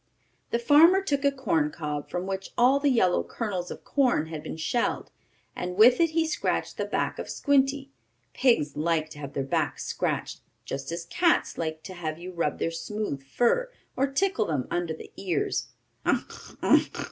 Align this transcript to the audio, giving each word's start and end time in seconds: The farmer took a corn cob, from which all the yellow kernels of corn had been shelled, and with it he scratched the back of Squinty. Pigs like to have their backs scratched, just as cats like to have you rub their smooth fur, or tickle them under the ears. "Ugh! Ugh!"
The 0.49 0.57
farmer 0.57 1.03
took 1.03 1.23
a 1.23 1.31
corn 1.31 1.69
cob, 1.69 2.09
from 2.09 2.25
which 2.25 2.49
all 2.57 2.79
the 2.79 2.89
yellow 2.89 3.21
kernels 3.21 3.69
of 3.69 3.83
corn 3.83 4.29
had 4.29 4.41
been 4.41 4.57
shelled, 4.57 5.11
and 5.55 5.75
with 5.75 5.99
it 5.99 6.09
he 6.09 6.25
scratched 6.25 6.77
the 6.77 6.85
back 6.85 7.19
of 7.19 7.29
Squinty. 7.29 7.91
Pigs 8.33 8.75
like 8.75 9.09
to 9.11 9.19
have 9.19 9.33
their 9.33 9.43
backs 9.43 9.85
scratched, 9.85 10.41
just 10.65 10.91
as 10.91 11.05
cats 11.05 11.55
like 11.55 11.83
to 11.83 11.93
have 11.93 12.17
you 12.17 12.31
rub 12.31 12.57
their 12.57 12.71
smooth 12.71 13.21
fur, 13.21 13.69
or 13.95 14.07
tickle 14.07 14.45
them 14.47 14.67
under 14.71 14.95
the 14.95 15.11
ears. 15.17 15.67
"Ugh! 16.03 16.57
Ugh!" 16.63 16.81